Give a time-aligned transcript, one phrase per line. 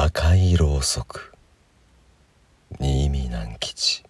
[0.00, 1.32] 赤いろうそく。
[2.78, 4.04] 新見南吉。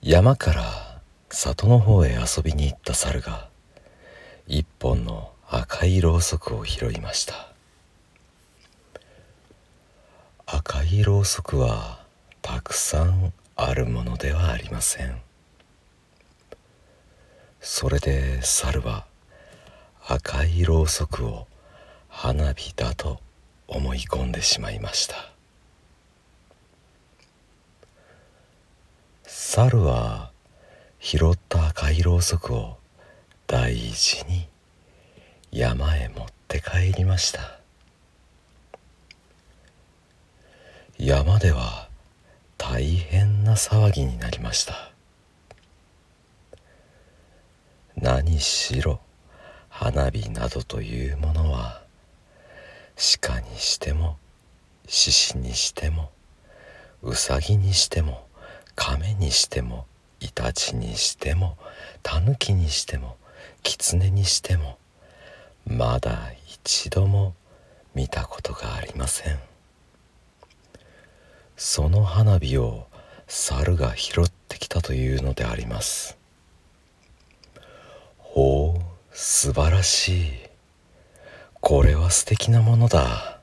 [0.00, 3.48] 山から里の方へ遊びに行った猿が
[4.46, 7.48] 一本の赤いろうそくを拾いました。
[10.46, 12.04] 赤いろうそくは
[12.42, 15.20] たくさんあるものではありません。
[17.60, 19.04] それで猿は
[20.06, 21.48] 赤いろうそくを
[22.14, 23.18] 花火だと
[23.66, 25.32] 思い込んでしまいました。
[29.24, 30.30] 猿は
[31.00, 32.76] 拾った赤いろうそくを
[33.48, 34.46] 大事に
[35.50, 37.58] 山へ持って帰りました。
[40.98, 41.88] 山では
[42.56, 44.92] 大変な騒ぎになりました。
[47.96, 49.00] 何しろ
[49.70, 51.81] 花火などというものは
[53.20, 54.16] 鹿にしても
[54.86, 56.12] 獅子にしても
[57.02, 58.28] うさぎにしても
[58.76, 59.86] 亀にしても
[60.20, 61.58] イタチにしても
[62.04, 63.16] タヌキにしても
[63.64, 64.78] キツネにしても
[65.66, 67.34] まだ一度も
[67.92, 69.38] 見たことがありません。
[71.56, 72.86] その花火を
[73.26, 76.16] 猿が拾ってきたというのであります。
[78.18, 80.41] ほう素晴らしい。
[81.62, 83.38] これは素敵なものだ。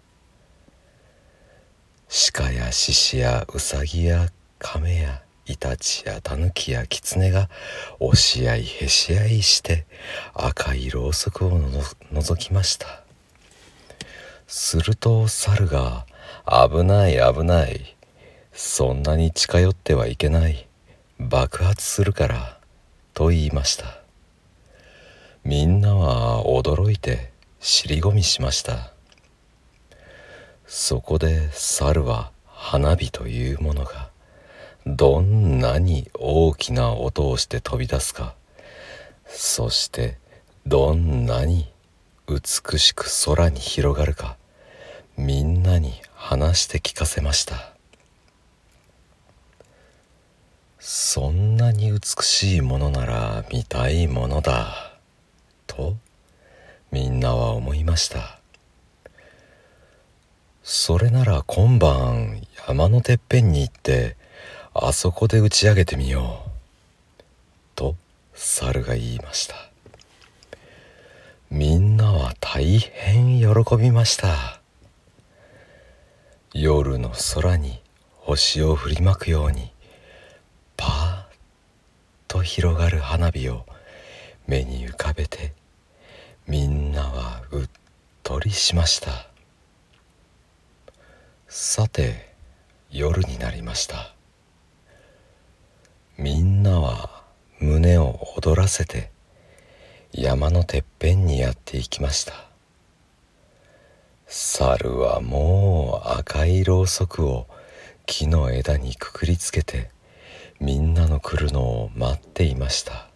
[2.33, 4.27] 鹿や獅子やウサギや
[4.59, 7.49] 亀やイタチやタヌキやキツネが
[7.97, 9.85] 押し合いへし合いして
[10.33, 11.59] 赤いろうそくを
[12.11, 13.03] のぞきました。
[14.47, 16.05] すると猿が
[16.45, 17.95] 「危ない危ない。
[18.51, 20.67] そんなに近寄ってはいけない。
[21.19, 22.59] 爆発するから」
[23.15, 24.01] と言いました。
[25.45, 28.93] みんなは驚いて尻込みしました。
[30.65, 34.09] そこで猿は花火というものが
[34.85, 38.35] どんなに大きな音をして飛び出すか。
[39.25, 40.17] そして
[40.65, 41.71] どんなに
[42.27, 44.37] 美しく空に広がるか。
[45.19, 47.73] みんなに話して聞かせました
[50.79, 54.97] そんなに美しいものなら見たいものだ
[55.67, 55.97] と
[56.91, 58.39] みんなは思いました
[60.63, 64.15] それなら今晩山のてっぺんに行って
[64.73, 66.49] あそこで打ち上げてみよう。
[67.75, 67.95] と
[68.35, 69.55] 猿が言いました。
[71.49, 73.47] みんなは大変喜
[73.77, 74.61] びました。
[76.53, 77.81] 夜の空に
[78.17, 79.71] 星を振りまくように
[80.77, 81.23] パーッ
[82.27, 83.65] と広がる花火を
[84.47, 85.53] 目に浮かべて
[86.49, 87.69] みんなはうっ
[88.23, 89.27] とりしました。
[91.47, 92.33] さて
[92.89, 94.15] 夜になりました。
[96.17, 97.23] みんなは
[97.59, 99.11] 胸を躍らせて
[100.11, 102.33] 山のてっぺんにやっていきました。
[104.25, 107.45] 猿はもう赤いろうそくを
[108.07, 109.91] 木の枝にくくりつけて
[110.59, 113.08] みんなの来るのを待っていました。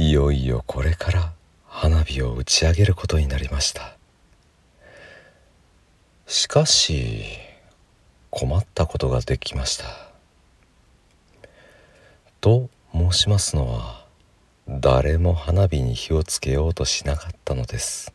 [0.00, 1.32] いよいよこれから
[1.66, 3.96] 花火を打ち上げることになりました。
[6.28, 7.24] しかし
[8.30, 9.86] 困ったことができました。
[12.40, 14.06] と申しますのは
[14.68, 18.14] 誰も花火に火をつけようとしなかったのです。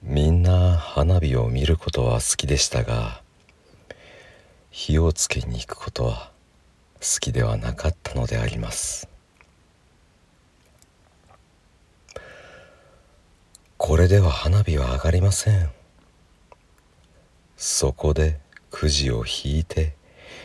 [0.00, 3.20] みんな花火を見ることは好きでしたが
[4.70, 6.30] 火をつけに行くことは
[7.00, 9.12] 好きではなかったのであります。
[13.86, 15.68] これでは花火は上がりません。
[17.54, 18.40] そこで
[18.70, 19.94] くじを引いて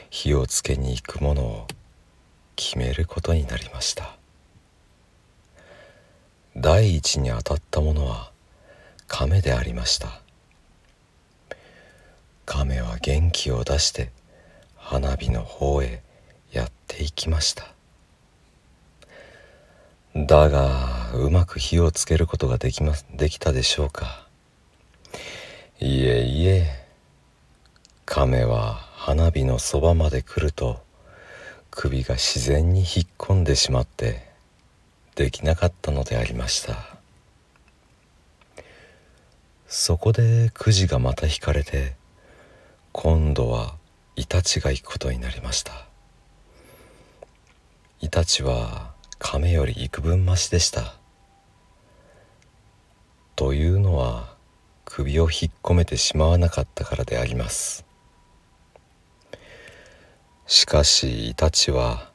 [0.10, 1.68] 火をつけに行くものを
[2.58, 4.18] 決めることになりました。
[6.58, 8.30] 第一に当たったものは
[9.08, 10.20] 亀でありました。
[12.46, 14.12] 亀は元気を出して
[14.76, 16.02] 花火の方へ
[16.52, 17.64] やっていきました。
[20.14, 24.28] だがうまく火をつけることができますできたでしょうか？
[25.80, 26.88] いえいえ。
[28.06, 30.82] 亀は花火のそばまで来ると
[31.72, 34.28] 首が自然に引っ込んでしまって
[35.16, 36.98] できなかったのでありました。
[39.68, 41.96] そこでくじがまた引かれて
[42.92, 43.76] 今度は
[44.16, 45.86] イタチが行くことになりました。
[48.02, 50.99] イタチは亀より幾分増しでした。
[53.40, 54.36] というのは
[54.84, 57.86] 首を引っ込めてしまわなかったからであります。
[60.46, 62.12] しかしイタチは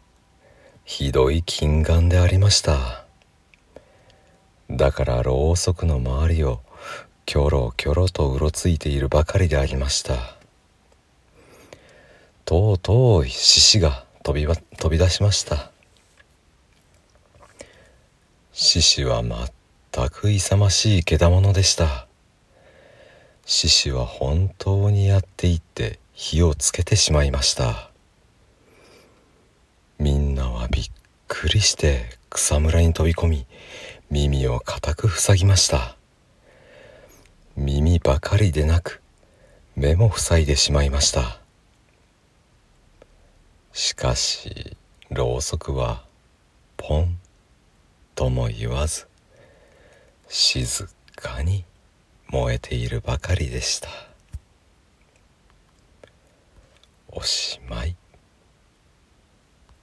[0.85, 3.07] ひどい近眼でありました。
[4.71, 6.61] だからろうそくの周りを
[7.25, 10.37] キョロキョロとうろついているばかりでありました。
[12.45, 15.71] とうとう獅子が飛び飛び出しました。
[18.53, 19.64] 獅子は全
[20.11, 22.09] く勇ましい獣でした。
[23.47, 27.91] 獅子は本当にやっていって火をつけてしまいました。
[30.01, 30.91] みんなはびっ
[31.29, 33.47] くりして草むらに飛び込み
[34.11, 35.97] 耳を固く塞ぎました。
[37.57, 39.01] 耳ばかりでなく
[39.77, 41.39] 目も塞いでしまいました。
[43.73, 44.77] しかし
[45.11, 46.05] ろうそくは
[46.77, 47.19] ポン
[48.17, 49.07] とも言わず
[50.29, 51.65] 静かに
[52.29, 53.89] 燃えているばかりでした。
[57.09, 57.97] おしまい。